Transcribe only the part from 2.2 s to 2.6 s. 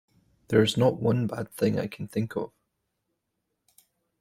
of.